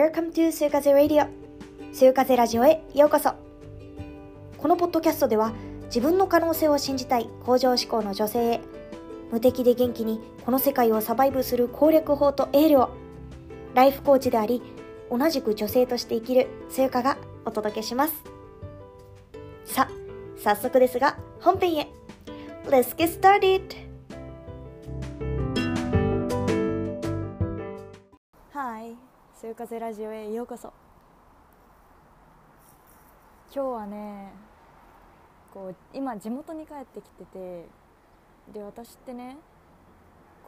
[0.00, 1.28] Welcome to 数風 Radio
[1.92, 3.34] 数風ラジオへようこそ。
[4.56, 5.52] このポッドキャストでは
[5.88, 8.60] 自分の可能性を信じたい向上志向の女性へ
[9.30, 12.88] 無敵で元気にこの世界をサバイブする攻略法とエールを
[13.74, 14.62] ライフコーチであり
[15.10, 18.14] 同じく女性として生きる数香がお届けします。
[19.66, 19.90] さあ
[20.42, 21.88] 早速ですが本編へ。
[22.64, 23.89] Let's get started!
[29.42, 30.70] はい、数風ラジオへようこそ。
[33.54, 34.32] 今日はね
[35.54, 37.64] こう今地元に帰ってきてて
[38.52, 39.38] で私ってね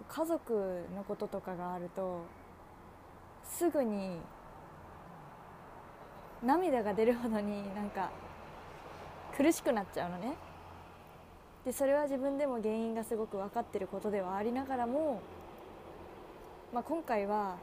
[0.09, 2.21] 家族のこととかがあると
[3.45, 4.19] すぐに
[6.43, 8.11] 涙が出るほどになんか
[9.35, 10.35] 苦しくなっちゃうのね。
[11.65, 15.23] でそれは自分でも原因がすごく分かってることではありながらも、
[16.75, 17.57] まあ、今回は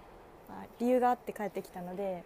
[0.50, 2.24] まあ理由があって帰ってきたので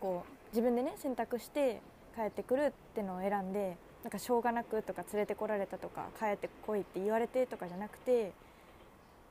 [0.00, 1.80] こう自分でね選択して
[2.14, 8.32] 帰ってくるってのを選んでなんかしょうがなくとか連れてこられたとか帰ってこいって言われてとかじゃなくて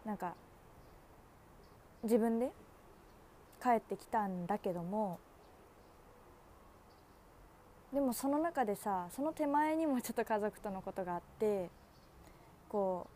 [0.03, 0.33] なんか
[2.03, 2.51] 自分で
[3.61, 5.19] 帰ってきたんだけども
[7.93, 11.69] でもその中でさその手前にもちょっと家族とのことがあって
[12.67, 13.07] こ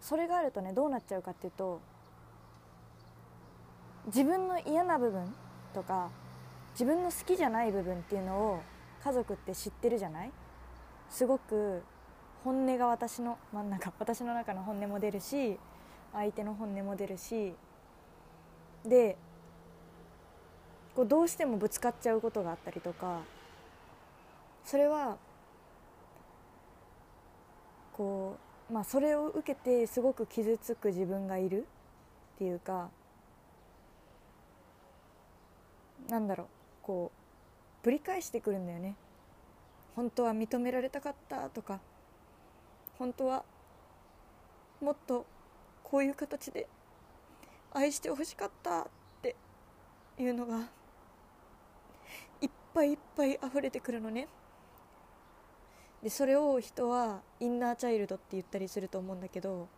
[0.00, 1.80] うそれがあるとねどうなっちゃうかっていうと
[4.06, 5.34] 自分の嫌な部分
[5.74, 6.10] とか
[6.72, 8.62] 自分の好きじゃない部分っていうのを
[9.02, 10.32] 家族って知ってるじゃない？
[11.10, 11.82] すごく
[12.44, 15.58] 本音が私の真ん中私の中の本音も出るし
[16.12, 17.54] 相手の本音も出るし
[18.84, 19.16] で
[20.94, 23.20] こうどうしてもぶつかっちゃうことがあったりとか
[24.64, 25.16] それは
[27.92, 28.36] こ
[28.70, 31.66] うまあそれを受けてすごく傷つく自分がいる
[32.36, 32.88] っていうか
[36.08, 36.46] なんだろう
[36.82, 37.12] こ
[37.82, 38.96] うぶり返してくるんだよね。
[39.94, 41.80] 本当は認められたかったとか
[42.98, 43.44] 本当は
[44.80, 45.24] もっと
[45.82, 46.68] こういう形で
[47.72, 48.86] 愛してほしかったっ
[49.22, 49.36] て
[50.18, 50.68] いうのが
[52.40, 54.28] いっぱいいっぱい溢れてくるのね。
[56.02, 59.68] でそれを人はインナーチャイルドって言ったりすると思うんだけど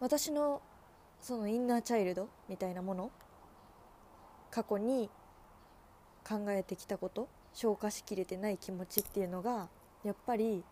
[0.00, 0.62] 私の
[1.20, 3.10] そのインナーチャイルドみたいなもの？
[4.50, 5.10] 過去に
[6.26, 7.28] 考えてきたこと？
[7.52, 9.68] 消化しきれてない気持ちっていうのが
[10.02, 10.64] やっぱり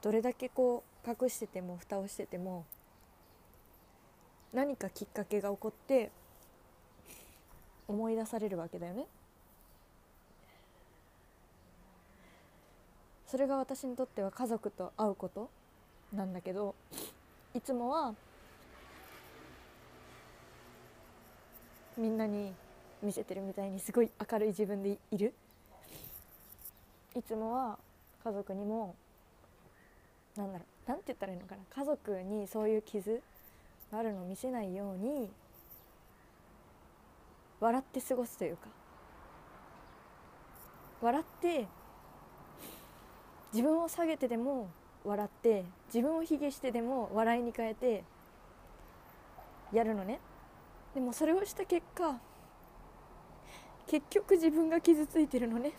[0.00, 2.64] どれだけこう隠してても蓋をしてても
[4.52, 6.10] 何かきっかけが起こって
[7.88, 9.04] 思い出されるわけだよね。
[13.26, 15.50] それが私にとっては家族と会うこと
[16.12, 16.76] なんだけど
[17.54, 18.14] いつもは
[21.96, 22.52] みんなに
[23.00, 25.32] 見せてるみたいにすごい明るい自分でいる。
[27.14, 27.78] いつもは
[28.24, 28.96] 家族にも
[30.36, 31.62] なんだろうなんて言ったらいいのかな。
[31.70, 33.22] 家族にそういう傷
[33.92, 35.30] があるのを見せないように
[37.60, 38.66] 笑って過ごすというか
[41.00, 41.66] 笑って
[43.52, 44.68] 自分を下げてでも
[45.04, 48.04] 笑って自分を卑下してでも笑いに変えて
[49.72, 50.20] やるのね。
[50.94, 52.18] でもそれをした結果
[53.86, 55.72] 結局自分が傷ついてるのね。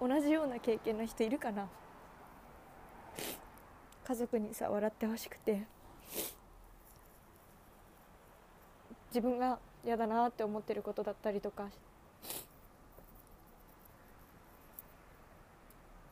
[0.00, 1.68] 同じような経験の人いるかな。
[4.04, 5.66] 家族にさ笑ってほしくて。
[9.10, 11.68] 自分が嫌だなって思ってることだったりとか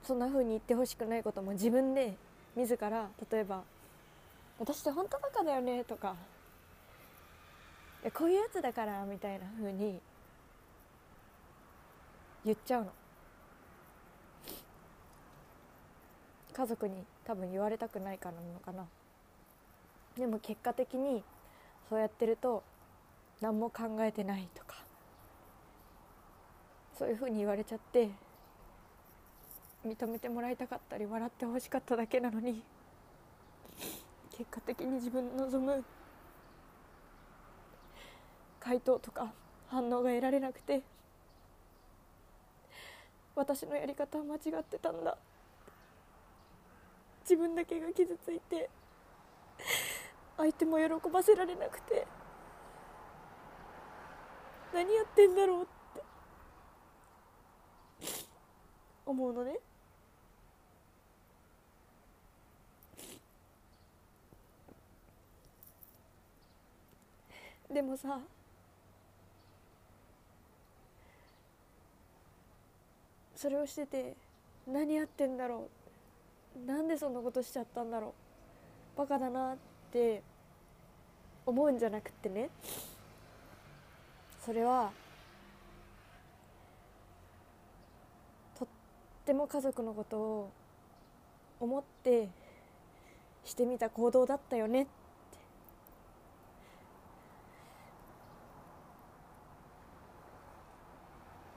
[0.09, 2.17] そんな風に言ってほしくないことも自分で
[2.57, 3.63] 自ら例えば
[4.59, 6.17] 「私って本当バカだよね」とか
[8.15, 10.01] 「こういうやつだから」みたいな風に
[12.43, 12.93] 言っちゃうの。
[16.55, 18.87] 家族に多分言われたくないからなのかな。
[20.17, 21.23] でも結果的に
[21.91, 22.63] そうやってると
[23.43, 24.83] 何も考えてないとか
[26.99, 28.11] そういう風に言われちゃって
[29.87, 32.63] 認めてもらいたかったり笑ってほしかっただけなのに
[34.33, 35.85] 結果的に自分の望む
[38.61, 39.33] 回答とか
[39.69, 40.83] 反応が得られなくて
[43.35, 45.17] 私のやり方は間違ってたんだ。
[47.23, 48.71] 自分だけが傷ついて
[50.39, 52.07] 相手も喜ばせられなくて
[54.73, 55.78] 何やってんだろうって
[59.09, 59.57] 思うのね。
[67.73, 68.21] でもさ
[73.35, 74.15] それをしてて
[74.67, 75.69] 何やってんだろ
[76.57, 76.67] う。
[76.67, 78.15] なんでそんなことしちゃったんだろ
[78.95, 78.99] う。
[78.99, 79.57] バカだなっ
[79.91, 80.23] て
[81.47, 82.51] 思うんじゃなくってね。
[84.45, 84.91] それは
[89.29, 90.51] っても家族のことを
[91.61, 92.31] 思って
[93.45, 94.85] してみた行動だったよね。
[94.85, 94.91] って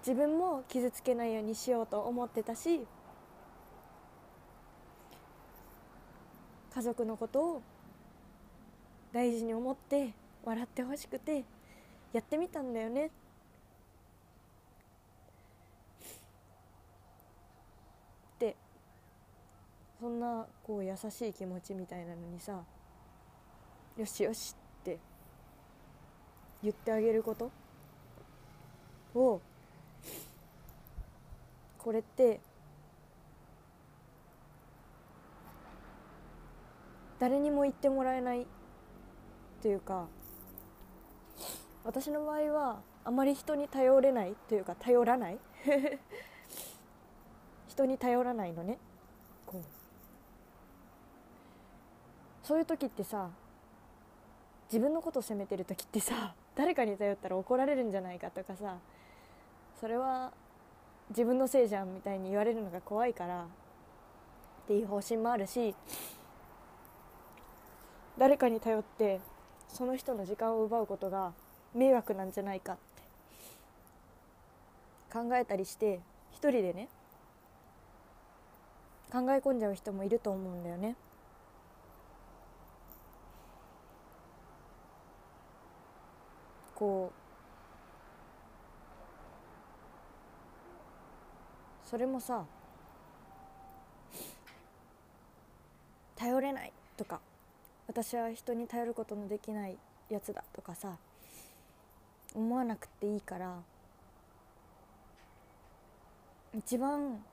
[0.06, 2.85] 自分も傷つけないようにしようと思ってたし
[6.75, 7.62] 家族のことを
[9.13, 10.09] 大事に思って
[10.44, 11.45] 笑ってほしくて
[12.12, 13.06] やってみたんだよね。
[13.06, 13.31] って
[20.01, 22.63] そんなこう優しい気持ちみたいなのにさ
[23.95, 24.98] よしよしって
[26.63, 27.51] 言ってあげること？
[29.13, 29.39] を
[31.77, 32.39] これって
[37.19, 38.47] 誰にも言ってもらえない
[39.62, 40.07] というか
[41.83, 45.38] 私の場合はあまり人に頼れないというか頼らない？
[47.68, 48.80] 人に頼らないのね
[49.45, 49.62] こう
[52.51, 53.30] そういう時ってさ
[54.65, 58.75] 自分のことを責めてる時ってさ 誰かに頼ったら怒られるんじゃないかとかさ
[59.80, 60.33] それは
[61.12, 63.48] 自分のせいじゃんみたいに言われるのが怖いからっ
[64.68, 65.74] ていう方針もあるし
[68.18, 69.21] 誰かに頼って
[69.69, 71.31] その人の時間を奪うことが
[71.74, 73.04] 迷惑なんじゃないかって
[75.09, 76.01] 考えたりして
[76.31, 76.89] 一人でね
[79.09, 80.97] 考え込んじゃう人もいると思うんだよね。
[86.81, 87.13] こ
[91.86, 92.44] うそれもさ
[96.16, 97.19] 頼れないとか
[97.88, 99.78] 私は人に頼ることのできない
[100.10, 100.98] やつだとかさ
[102.33, 103.60] 思わなくていいから
[106.57, 107.24] 一番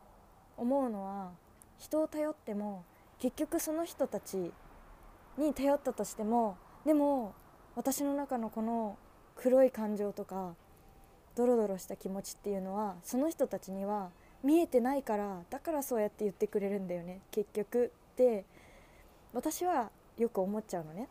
[0.58, 1.30] 思うのは
[1.78, 2.84] 人を頼っても
[3.18, 4.52] 結局その人たち
[5.38, 7.32] に頼ったとしてもでも
[7.76, 8.98] 私の中のこの
[9.38, 10.54] 黒い感情とか
[11.34, 14.10] ドロドロした気持ちっていうのはその人たちには
[14.44, 18.44] 見えてないからだからそうやって言ってくれるんだよね結局って。
[19.32, 21.08] 私はよく思っちゃうのね。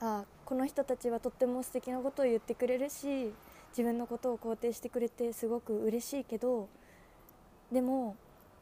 [0.00, 3.32] あこの人たちはとっても素敵なことを言ってくれるし
[3.70, 6.68] 自分のことを肯定してくれてすごく嬉しいけど
[7.70, 8.16] でも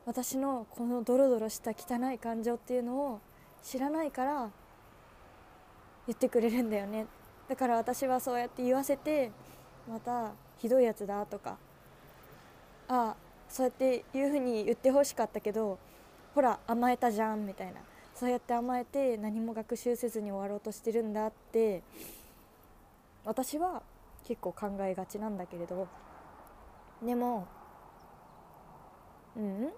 [0.05, 3.20] 私のこのドロドロした汚い感情っていうのを
[3.62, 4.50] 知らないから
[6.08, 7.06] 言ってくれるんだよね。
[7.49, 9.31] だから私はそうやって言わせて
[9.89, 11.56] またひどいやつだとか
[12.89, 13.17] ああ
[13.49, 15.79] そうやっていうふうに言ってほしかったけど
[16.35, 17.81] ほら甘えたじゃんみたいな。
[18.15, 21.83] そうやって甘えて何も学習せずに終わろうとしてるんだって
[23.25, 23.83] 私は
[24.25, 25.87] 結構考えがちなんだけれど
[27.01, 27.46] でも
[29.37, 29.72] うん？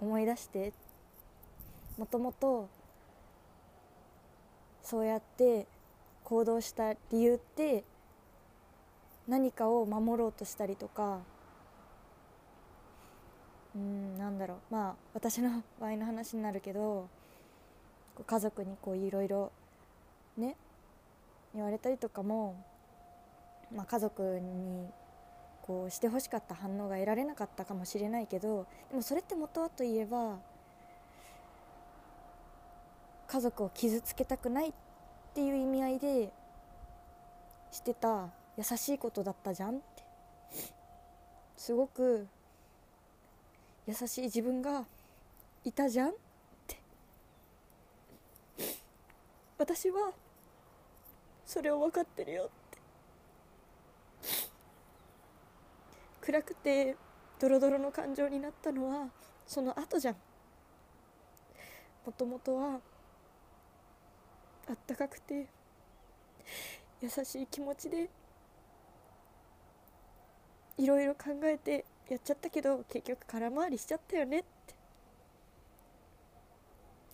[0.00, 0.72] 思い出して。
[1.98, 2.68] もともと
[4.82, 5.66] そうやって
[6.30, 7.82] 行動した理由って
[9.26, 11.18] 何かを守ろうとしたりとか
[13.74, 14.58] うんなんだろう。
[14.72, 17.08] まあ私の場合の話になるけど
[18.24, 19.50] 家族にこういろいろ
[20.36, 20.54] ね
[21.52, 22.54] 言われたりとかも、
[23.74, 24.88] まあ、家族に
[25.62, 30.38] こうしてほしかった反応が得られなかったかもしれないけどでもそれって元はといえば
[33.26, 34.72] 家族を傷つけたくないっ
[35.30, 36.32] っていう意味合いで
[37.70, 40.02] してた優しいことだったじゃんって。
[41.56, 42.26] すごく
[43.86, 44.84] 優しい自分が
[45.64, 46.12] いたじゃんっ
[46.66, 46.76] て。
[49.56, 50.12] 私は
[51.46, 52.78] それを分かってるよって。
[56.22, 56.96] 暗くて
[57.38, 59.08] ドロドロの感情になったのは
[59.46, 60.16] その後じゃん。
[62.04, 62.80] もともとは
[64.68, 65.46] あったかくて
[67.00, 68.08] 優しい気持ちで
[70.78, 74.74] いろいろ考えてやっちゃったけど結局空回りしちゃったよねって。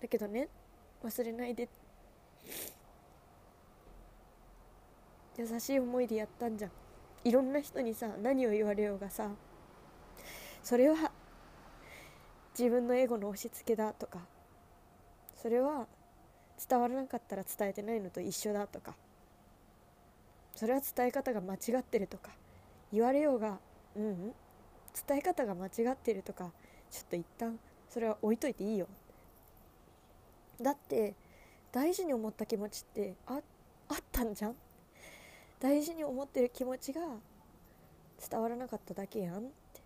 [0.01, 0.47] だけどね
[1.03, 1.69] 忘れないで。
[5.37, 6.71] 優しい思いでやったんじゃん。
[7.23, 9.29] いろんな人にさ何を言われようがさ
[10.63, 11.11] それは
[12.57, 14.19] 自分のエゴの押し付けだとか
[15.35, 15.87] それは
[16.69, 18.95] 伝わらなかったら伝えてないのと一緒だとか。
[20.55, 22.31] それは伝え方が間違ってるとか。
[22.91, 23.59] 言われようが
[23.95, 24.33] うん、うん、
[25.07, 26.51] 伝え方が間違ってるとか
[26.89, 27.59] ちょっと一旦
[27.89, 28.87] それは置いといていいよ。
[30.61, 31.13] だって
[31.71, 33.39] 大事に思った気持ちってあ
[33.89, 34.55] あったんじゃん？
[35.59, 37.01] 大事に思ってる気持ちが
[38.29, 39.81] 伝わらなかっただけやんって。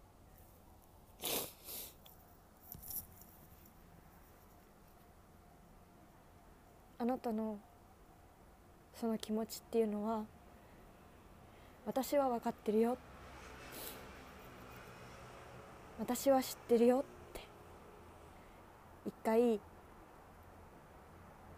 [7.02, 7.58] あなたの
[8.94, 10.24] その気持ちっていうのは
[11.84, 12.96] 私は分かってるよ。
[16.00, 17.04] 私は知ってるよっ
[17.34, 17.42] て
[19.08, 19.60] 一回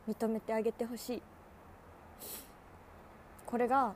[0.07, 1.21] 認めてあげてほしい。
[3.45, 3.93] これが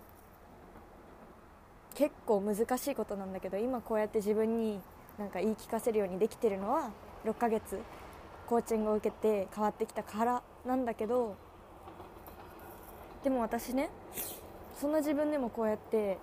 [1.96, 4.82] 結構難しいことなんだけど今こうやって自分に
[5.18, 6.92] なんか言い聞かせるようにできてるのは
[7.24, 7.80] 6ヶ月
[8.48, 10.44] コーチングを受けて変わってきたから。
[10.68, 11.36] なんだけど
[13.24, 13.90] でも私ね
[14.80, 16.18] そんな自分でもこうやって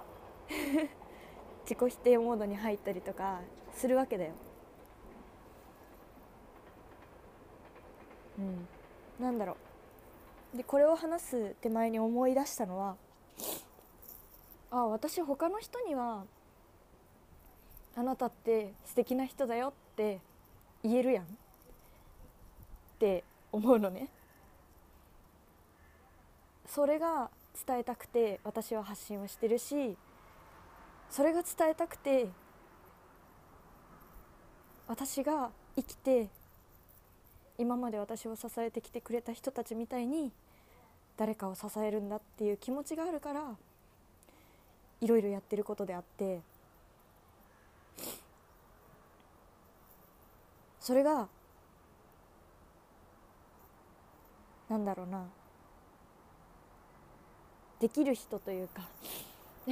[1.65, 3.41] 自己否定モードに入ったりとか
[3.73, 4.33] するわけだよ。
[8.39, 8.69] うん、
[9.19, 9.57] なんだろ
[10.55, 10.57] う。
[10.59, 12.97] でこれを話す手前に思い出したのは
[14.71, 16.25] あ私他の人には
[17.97, 20.21] あなたって素敵な人だよって
[20.83, 21.29] 言えるやんっ
[22.99, 24.11] て思うのね。
[26.75, 27.31] それが
[27.65, 29.97] 伝えたくて私は発信をしてるし
[31.09, 32.27] それが伝えたくて
[34.89, 36.27] 私が生きて
[37.59, 40.33] 今まで私を支えてきてくれた人たちみたいに
[41.17, 43.55] 誰かを支えるんだっていう気持ちがあるから
[45.01, 46.41] いろいろやってることであって
[50.81, 51.29] それが
[54.69, 55.25] なんだろうな
[57.85, 58.81] できる人というか。
[59.69, 59.71] い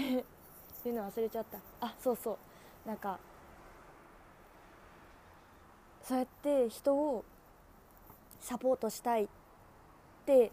[0.91, 1.59] うの忘れちゃった。
[1.81, 2.37] あそうそう。
[2.87, 3.19] なんか
[6.03, 7.25] そうやって人を
[8.39, 9.29] サポートしたいっ
[10.27, 10.53] て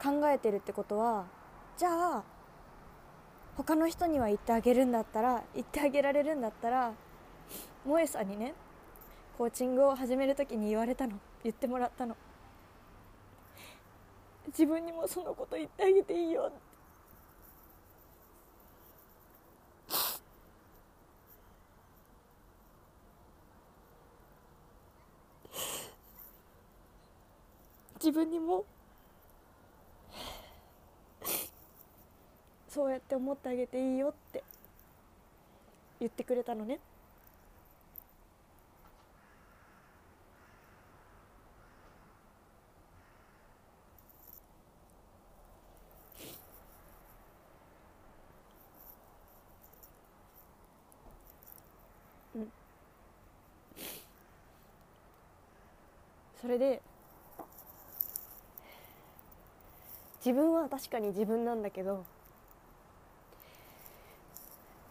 [0.00, 1.24] 考えてるってことは
[1.76, 2.24] じゃあ
[3.56, 6.92] 他の人には言ってあげるんだったら言ってあげられるんだったら
[7.82, 8.54] 萌えさんにね
[9.36, 11.18] コーチングを始める時に言われたの。
[11.42, 12.16] 言ってもらったの。
[14.48, 16.44] 自分にもそのこと言ってあげていいよ。
[16.48, 16.74] って
[28.04, 28.66] 自分にも
[32.68, 34.44] そうやって思ってあげていいよって
[36.00, 36.80] 言ってくれたのね。
[56.54, 56.82] れで
[60.24, 62.04] 自分は確かに自分なんだけど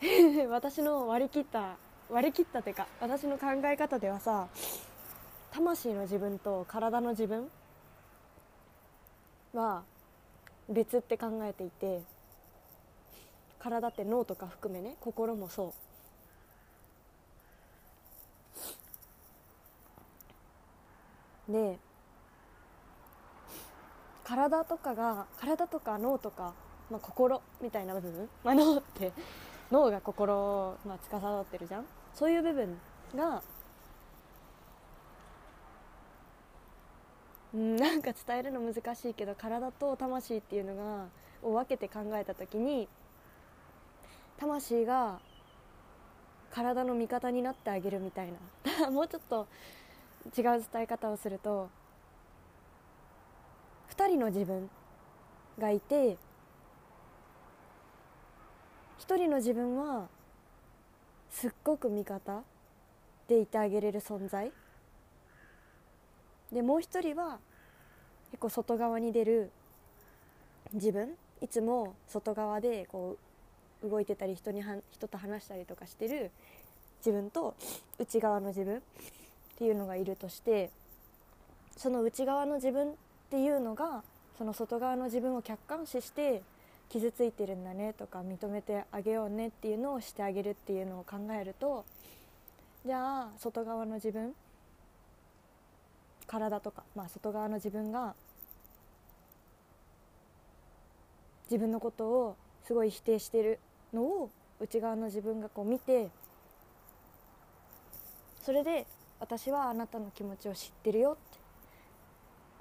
[0.50, 1.78] 私の割り切った
[2.10, 4.48] 割り切ったってか私の考え方ではさ
[5.52, 7.50] 魂の自分と体の自分
[9.54, 9.84] は
[10.70, 12.02] 別って考えていて
[13.60, 15.93] 体って脳とか含めね心もそう。
[21.54, 21.78] で
[24.24, 26.54] 体とかが体とか脳とか、
[26.90, 29.12] まあ、心みたいな部分、まあ、脳って
[29.72, 31.86] 脳が心を、まあ、司ってるじゃん。
[32.14, 32.78] そういう部分
[33.16, 33.42] が
[37.54, 41.06] うんなんか伝えるの難しいけど体と魂っていうのが
[41.44, 42.88] を分けて考えた時に
[44.38, 45.20] 魂が
[46.52, 48.30] 体の味方になってあげるみたい
[48.80, 48.90] な。
[48.90, 49.48] もうちょっと
[50.26, 51.70] 違う伝え方をすると
[53.96, 54.70] 2人の自分
[55.60, 56.18] がいて
[59.00, 60.08] 1人の自分は
[61.30, 62.44] すっごく味方
[63.28, 64.52] でいてあげれる存在。
[66.52, 67.40] でもう一人は
[68.32, 69.52] 結構外側に出る
[70.74, 71.16] 自分。
[71.42, 73.18] いつも外側でこ
[73.84, 76.32] う動いてたり人には人と話したりとかしてる
[77.00, 77.56] 自分と
[78.00, 78.82] 内側の自分。
[79.64, 80.72] っていうのがいるとして
[81.78, 82.94] その内側の自分っ
[83.30, 84.04] ていうのが
[84.38, 86.42] その外側の自分を客観視して
[86.90, 91.86] 傷ついてるんだねとか認めてあげようねっていうのをしてあげるっていうのを考えると
[92.86, 94.34] じゃあ外側の自分
[96.28, 98.16] 体とか、まあ、外側の自分が
[101.50, 102.36] 自分のことを
[102.68, 103.60] すごい否定してる
[103.94, 104.30] のを
[104.60, 106.10] 内側の自分がこう見て
[108.42, 108.86] それで
[109.24, 111.40] 私はあなたの気持ちを知ってるよって。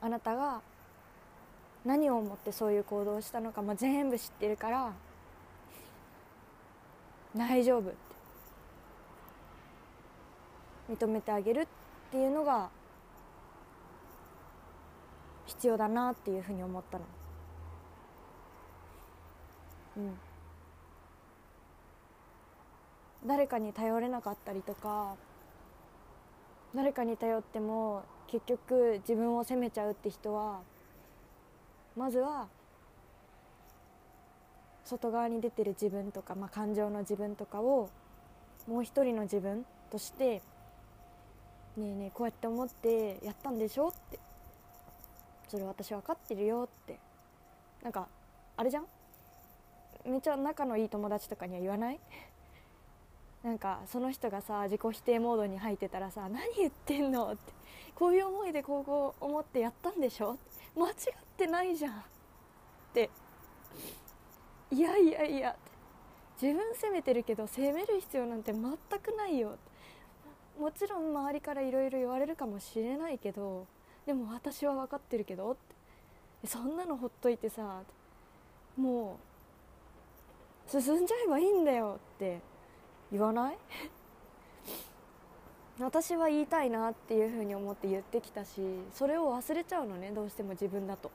[0.00, 0.60] あなたが
[1.84, 4.92] 何を思ってそういう行動をしたのかも全部知ってるから
[7.36, 7.96] 大丈夫って。
[10.88, 11.66] 認めてあげるっ
[12.12, 12.70] ていうのが
[15.46, 17.04] 必要だなっていうふうに思ったの。
[19.96, 20.18] うん。
[23.26, 25.16] 誰かに頼れなかったりとか
[26.74, 30.60] 誰かに頼っても結局自分を責めちゃうって人は
[31.96, 32.48] まずは
[34.84, 37.90] 外側に出てる自分とか、まあ、感情の自分とかを
[38.66, 40.42] もう一人の自分として
[41.76, 44.18] 「ねえねえこうやって思ってやったんでしょ?」って
[45.48, 46.98] 「それ私分かってるよ」って
[47.82, 48.08] なんか
[48.56, 48.86] あれじゃん？
[50.04, 52.00] めっちゃ仲のいい友達とかには言わない？
[53.42, 57.52] なんかその人がさ自己否定モードに入ってたらさ「何言ってんの?」って
[57.94, 60.38] 「こういう思いでこう思ってやったんでしょ?」
[60.76, 60.94] 間違っ
[61.36, 62.02] てないじゃんっ
[62.94, 63.10] て
[64.70, 65.56] いやいやいや
[66.40, 69.58] 自分責めてるけど責める必要なんて全くないよ
[70.58, 73.66] もちろん周りからいろいろ言われるかもしれないけど
[74.06, 75.56] でも私は分かってるけど
[76.44, 77.82] そんなのほっといてさ
[78.76, 79.18] も
[80.66, 82.51] う進んじゃえばいいんだよって。
[83.12, 83.58] 言わない？
[85.78, 88.60] 私は言いたいなっていうふうに思って言ってきたし
[88.92, 91.10] それを忘れちゃうのねどうしても自分だと。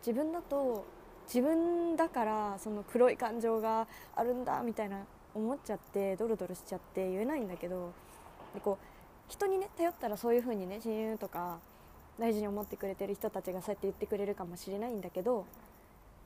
[0.00, 0.84] 自分だと
[1.26, 7.92] 自分だからその黒い感情があるんだみたいな思っちゃってドロドロしちゃって言えないんだけど
[8.54, 8.84] でこう
[9.28, 11.58] 人にね頼ったらそういうふうにね親友とか
[12.18, 15.44] 大事に思ってくれてる人たちがそうやって言ってくれるかもしれないんだけど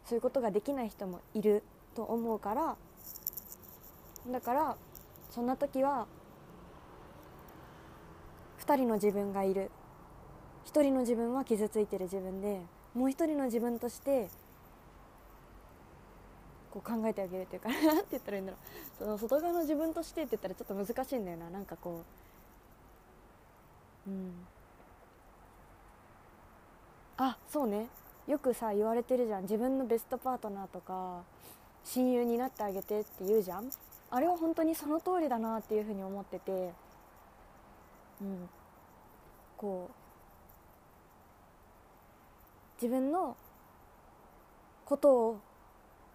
[0.05, 1.63] そういうことができない人もいる
[1.95, 2.77] と思うから
[4.31, 4.77] だから
[5.31, 6.07] そんな時は
[8.61, 9.71] 2人の自分がいる。
[10.67, 12.63] 1人の自分は傷ついてる自分で
[12.95, 14.29] もう1人の自分として
[16.71, 18.59] こう考えてあげるっていうか何て言ったらいいんだろ
[19.01, 19.05] う。
[19.05, 21.51] その外側の自分としてって言ったらちょっと難しいんだよな。
[21.51, 22.03] なんかこ
[24.07, 24.33] ううん。
[27.19, 27.89] あそうね。
[28.29, 29.43] よくさ言われてるじゃん。
[29.43, 31.23] 自分のベストパートナーとか
[31.85, 33.69] 親友になってあげてって言うじゃん。
[34.13, 36.71] あれは本当にその通りだなっていうふうに思ってて
[38.21, 38.49] うん。
[39.63, 39.95] こう
[42.83, 43.37] 自分の
[44.85, 45.41] ことを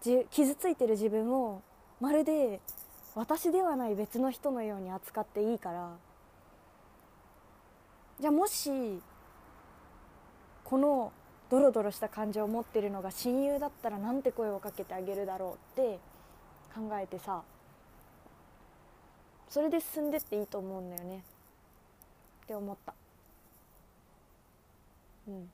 [0.02, 1.62] じ傷ついてる自分を
[1.98, 2.60] まるで
[3.14, 5.92] 私ではない別の人のように扱っていいから
[8.20, 9.00] じゃあもし
[10.62, 11.10] この
[11.48, 15.98] ドロドロした感情を持ってるのが親友だったらなんて声をかけてあげるだろうって
[16.74, 17.42] 考えてさ
[19.48, 21.22] それで進んでっていいと思うんだよね。
[22.44, 22.94] って思った。
[25.28, 25.50] うん。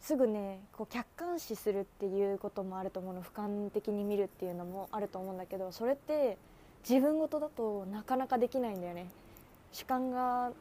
[0.00, 6.38] すぐねこう客観視するっていうこともあると思うの俯瞰的に見るっていうのもあると思うんだけどそれって
[6.88, 9.06] 自分事だとなかなかできないんだよね。
[9.70, 10.52] 主観が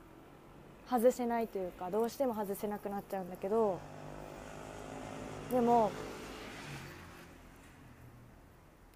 [0.90, 3.80] 外せないというかどうしても外せなくなっちゃうんだけど
[5.52, 5.92] でも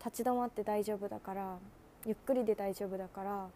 [0.04, 1.58] 立ち止まって大丈夫だから
[2.06, 3.48] ゆっくりで大丈夫だから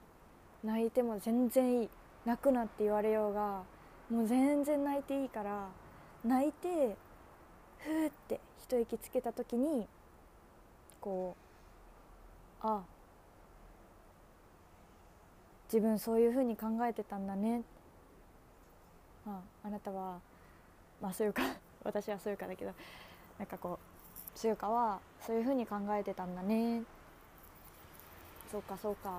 [0.63, 1.89] 泣いても全然いい。
[2.25, 3.61] 泣くなって言われようが
[4.09, 5.67] もう全然泣いていいから
[6.23, 6.95] 泣いて
[7.77, 9.87] ふーって一息つけた時に
[10.99, 11.35] こ
[12.63, 12.81] うあ
[15.71, 17.63] 自分そういうふうに考えてたんだね。
[19.27, 20.19] ああなたは
[21.01, 21.43] まあそういうか
[21.83, 22.73] 私はそういうかだけど
[23.37, 23.94] なんかこう
[24.35, 26.83] そうかはそういうふうに考えてたんだね。
[28.51, 29.09] そうかそうか。
[29.09, 29.11] っ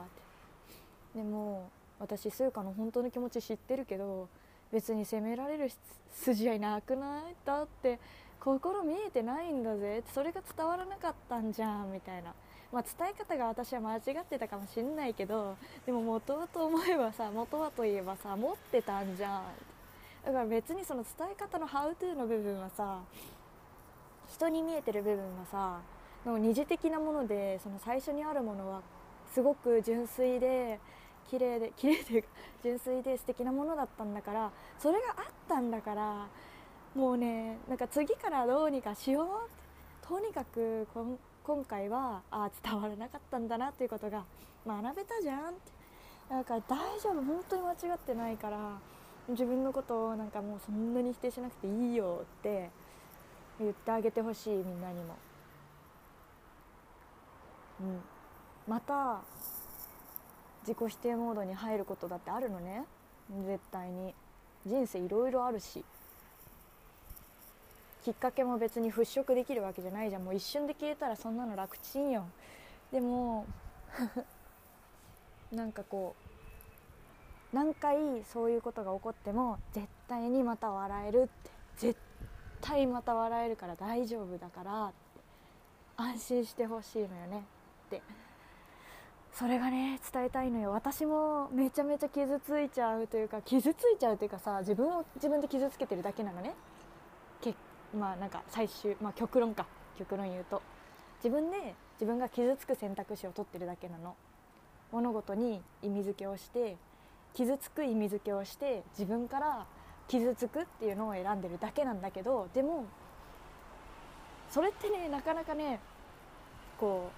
[1.13, 4.29] てでも私そういうかの本当の気持ち知ってるけど
[4.73, 5.71] 別に責められる
[6.13, 7.35] 筋合いなくない？
[7.45, 7.99] だって
[8.39, 10.03] 心見えてないんだぜ。
[10.15, 12.33] それが伝わらなかったんじゃんみたいな、
[12.73, 19.43] まあ、伝え方が私は間違ってたかもしんないけどでも元はと思えばさ元はといえばさ持ってたんじゃん。
[20.27, 23.01] だから別にその伝え方の「ハウトゥーの部分はさ
[24.37, 25.81] 人に見えてる部分はさ
[26.39, 28.83] 二次的なものでその最初にあるものは
[29.33, 30.79] すごく純粋で
[31.31, 32.29] 綺麗で 綺麗というか
[32.63, 36.27] 純粋で素敵なものだったんだからそれがあったんだから
[36.95, 39.67] もうねなんか次からどうにかしようって
[40.09, 40.87] とにかく
[41.43, 44.25] 今回はあ伝わらなかったんだなっていうことが
[44.65, 45.73] 学べたじゃんって。
[46.29, 48.79] だから大丈夫本当に間違ってないから
[49.29, 52.71] 自分のことをなんかもうそんなに否定しなくていいよって
[53.59, 55.17] 言ってあげてほしいみんなにも。
[57.81, 58.01] うん。
[58.67, 59.21] また
[60.63, 62.85] 自己否定モードに入ることだってあるのね。
[63.47, 64.15] 絶対に。
[64.67, 65.85] 人生いろいろあるし。
[68.05, 70.25] きっかけも別に払拭できるわけじゃないじゃん。
[70.25, 72.27] もう一瞬で消えたらそんなの楽ちんよ。
[72.93, 73.47] でも
[75.51, 76.15] なんかこ
[77.53, 81.51] う何回そういうことが起こっても絶対にまた笑えるって。
[81.77, 82.01] 絶
[82.67, 84.93] 対また笑えるから大丈夫だから
[85.97, 87.45] 安心してほしいのよね
[87.87, 88.03] って。
[89.33, 90.73] それがね伝えたいのよ。
[90.73, 96.55] 私もめちゃめちゃ傷ついちゃうというか傷ついちゃうというかさ自分を自分で傷つけてるだけなのね。
[97.41, 97.55] け
[97.97, 99.67] まあなんか最終、まあ、極論か。
[99.99, 100.63] 極論言うと。
[101.23, 104.17] 自分で自分が傷つく選択肢を取ってるだけなの。
[104.93, 106.77] 物事に意味付けをして
[107.35, 109.67] 傷つく意味付けをして自分から
[110.09, 112.85] 傷つくっていうのを選んでるだけなんだけどでも
[114.51, 115.81] それってねなかなかね
[116.79, 117.11] こ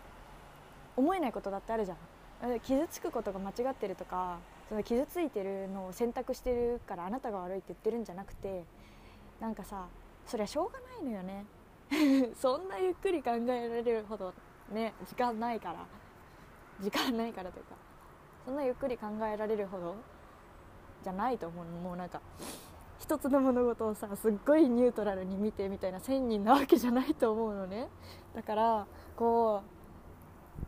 [0.97, 1.99] う思えないことだってあるじゃん。
[2.61, 8.63] 傷つくことが間違ってるとかその傷ついてるのを選択してるからあなたが悪いって言ってるんじゃなくて
[9.41, 9.87] なんかさ
[10.25, 11.47] そりゃしょうがないのよね。
[12.41, 14.33] そんなゆっくり考えられるほど
[14.71, 15.85] ね時間ないから。
[16.81, 17.75] 時間ないからというか
[18.45, 19.97] そんなゆっくり考えられるほど
[21.03, 22.21] じゃないと思うもうなんか
[22.99, 27.89] 一つの物事をさすっごいニュートラルに見てみたいな千人なわけじゃないと思うのね。
[28.35, 29.63] だからこ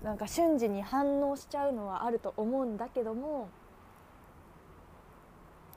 [0.02, 3.48] うなんか瞬時に反応しちゃうのはあると思うんだけども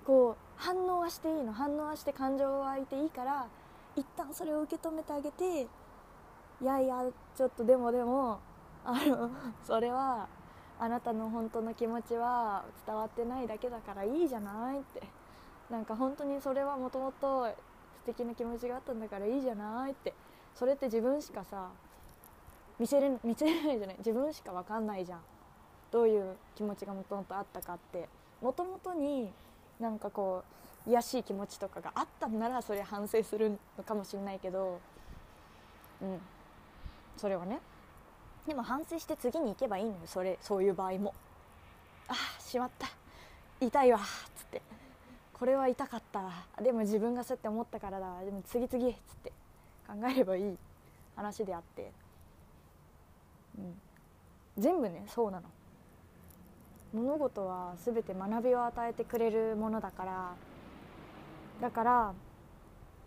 [0.06, 1.52] こう反応はしていいの。
[1.52, 3.48] 反応はして感情は湧いていいから
[3.96, 5.68] 一旦それを受け止めてあげてい
[6.64, 7.04] やいや
[7.36, 8.40] ちょっとでもでも
[8.86, 9.30] あの
[9.66, 10.28] それは
[10.80, 15.23] あなたの本当の気持ちは伝わってないだけだからいいじゃないって。
[15.74, 17.56] なんか本当にそれはもともと素
[18.06, 20.14] 敵な気持ちがあったんだからいいじゃないって
[20.54, 21.70] それって自分しかさ
[22.80, 25.20] 見せれ見せれないじゃない自分しか分かんないじゃん。
[25.92, 28.08] どういう気持ちがもともとあったかって。
[28.42, 29.32] もともとに
[29.80, 30.44] なんかこ
[30.86, 34.80] う癒しい気持ちとかがあったんならそれ反省するのかもしれないけど
[36.02, 36.20] うん。
[37.18, 37.60] それはね。
[38.46, 41.16] でも反省して次に行けばいいのよそれそういう場合も。
[42.08, 42.88] ああしまった。
[43.60, 44.02] 痛いわっ
[44.36, 44.62] つって。
[45.44, 46.64] これは痛かった。
[46.64, 48.24] でも自分がそうやって思ったからだ。
[48.24, 49.34] でも次々っつって
[49.86, 50.58] 考えればいい
[51.18, 51.92] 話であって、
[53.58, 53.74] うん、
[54.58, 55.50] 全部ねそうなの。
[56.94, 60.34] 物事は全て学びを与えてくれるものだから。
[61.60, 62.14] だから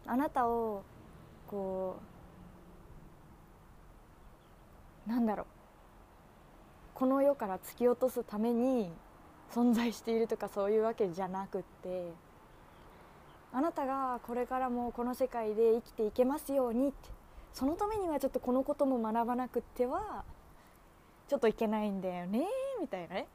[0.07, 0.83] あなたを
[1.49, 1.97] こ
[5.07, 5.47] うなんだろう。
[6.93, 8.91] この世から突き落とすために
[9.55, 12.26] 存在しているとかそういうわけじゃなくって。
[13.53, 17.17] あなたがこれからもこの世界で生きていけますようにって。
[17.57, 20.25] そのためにはちょっとこのことも学ばなくっては
[21.27, 22.47] ちょっといけないんだよね
[22.79, 23.29] みたいなね。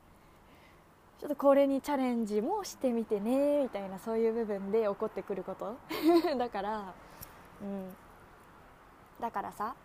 [1.19, 5.75] ちょっとこれにチャレンジもしてみてねみたいなそういう部分で起こってくること。
[6.37, 6.93] だから
[7.63, 7.95] うん。
[9.19, 9.75] だからさ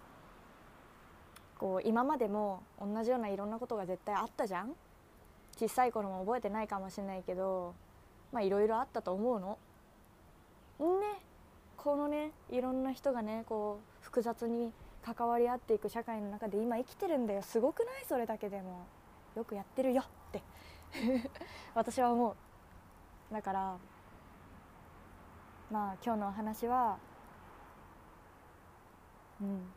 [1.58, 4.76] こう今までも同じようないろんなことが絶対あったじゃん。
[5.56, 7.72] 小さい頃も覚えてないかもしれないけど
[8.32, 9.56] まあいろいろあったと思うの。
[10.84, 11.20] ね
[11.76, 17.42] このねいろんな人がねこう複雑に関わり合っていく社会の中で今生きてるんだよ。
[17.42, 18.04] すごくない？
[18.08, 18.86] それだけでも。
[19.36, 20.42] よくやってるよって。
[21.74, 22.36] 私は思う。
[23.32, 23.76] だから
[25.70, 26.98] まあ今日のお話は
[29.40, 29.72] うん。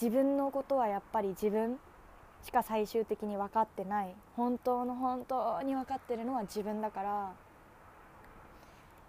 [0.00, 1.78] 自分のことはやっぱり自分
[2.42, 4.14] しか最終的に分かってない。
[4.36, 7.32] 本当の本当に分かってるのは自分だから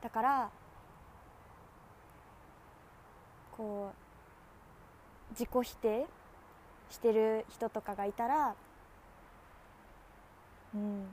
[0.02, 0.50] だから
[3.56, 6.08] こう自己否定
[6.90, 8.56] してる人とかがいたら
[10.74, 11.06] うん。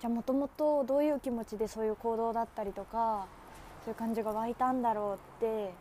[0.00, 3.26] じゃあもともとどういう気持ちでそういう行動だったりとか
[3.84, 5.72] そういう感じが湧いたんだろうって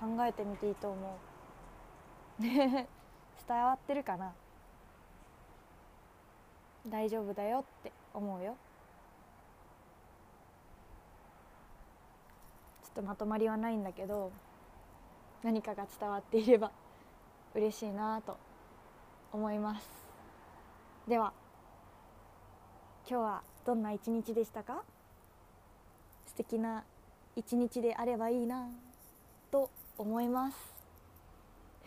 [0.00, 1.18] 考えてみていいと思
[2.40, 2.42] う。
[2.42, 2.88] ね。
[3.46, 4.32] 伝わってるかな。
[6.86, 8.56] 大丈夫だよって思うよ
[12.82, 14.32] ちょっとまとまりはないんだけど
[15.44, 16.72] 何かが伝わっていれば
[17.54, 18.36] 嬉しいなと
[19.32, 19.88] 思います。
[21.06, 21.32] では
[23.08, 24.82] 今日はどんな一日でしたか？
[26.26, 26.82] 素敵な
[27.36, 28.68] 一日であればいいな
[29.52, 30.58] と思います。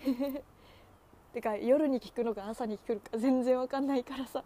[1.34, 4.46] てか夜に聞くのか朝に聞くのか全然わかんないからさ。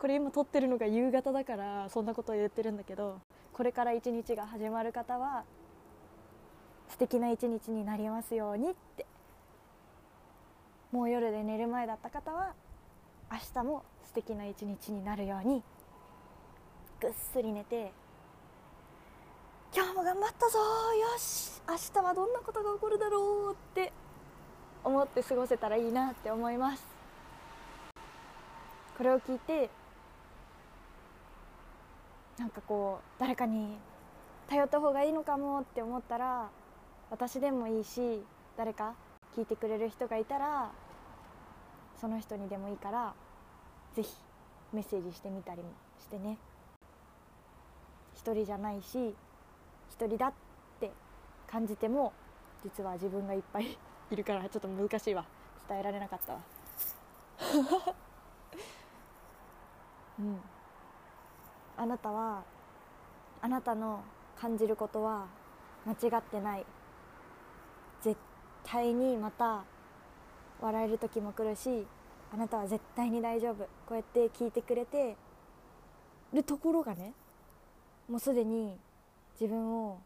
[0.00, 3.20] これ今撮ってるのが夕方だからそんなこと言ってるんだけど
[3.52, 5.44] これから一日が始まる方は
[6.92, 9.06] 素敵な一日になりますようにって。
[10.92, 12.52] もう夜で寝る前だった方は
[13.30, 15.62] 明日も素敵な一日になるように
[17.00, 17.92] ぐっすり寝て
[19.74, 23.90] 今日も頑張ったぞよし明日はどんなことが起こるだろうって
[24.84, 26.84] 思って過ごせたらいいなって思います。
[28.98, 29.70] これを聞いて
[32.38, 33.78] なんかこう誰かに
[34.46, 36.50] 頼った方がいいのかもって思ったら
[37.12, 38.22] 私でもいいし
[38.56, 38.94] 誰か
[39.36, 40.70] 聞いてくれる人がいたら
[42.00, 43.12] その人にでもいいから
[43.94, 44.08] 是非
[44.72, 45.68] メッセージしてみたりも
[46.00, 46.38] してね。
[48.14, 49.14] 一人じゃないし
[49.90, 50.32] 一人だっ
[50.80, 50.90] て
[51.46, 52.14] 感じても
[52.64, 53.76] 実は自分がいっぱい
[54.10, 55.26] いるからちょっと難しいわ。
[55.68, 56.40] 伝えられなかったわ。
[60.18, 60.40] うん。
[61.76, 62.42] あなたは
[63.42, 64.00] あなたの
[64.34, 65.26] 感じることは
[65.84, 66.64] 間違ってない。
[68.02, 68.16] 絶
[68.64, 69.64] 対にまた
[70.60, 71.86] 笑える時も来るし
[72.32, 73.64] あなたは絶対に大丈夫。
[73.86, 75.16] こうやって聞いてくれて
[76.32, 77.12] るところがね
[78.08, 78.76] もうすでに
[79.40, 79.98] 自分を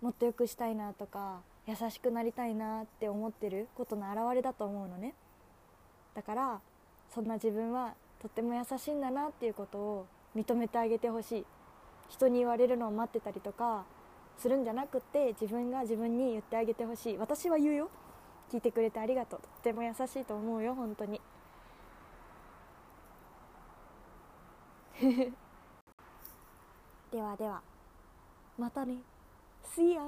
[0.00, 5.14] もっと良くしたいなとか優しくなりたいなって思ってることの表れだと思うのね。
[6.14, 6.60] だから
[7.14, 11.46] そんな自分はとっても優しいんだなっていうことを認めてあげてほしい。
[12.08, 13.84] 人に言われるのを待ってたりとか
[14.38, 17.16] するんじゃなくて自分が自分に言ってあげてほしい。
[17.16, 17.90] 私は言うよ。
[18.50, 19.40] 聞いてくれてありがとう。
[19.40, 21.20] とっても優しいと思うよ本当に。
[27.10, 27.62] ではでは
[28.58, 28.98] またね。
[29.74, 30.02] See ya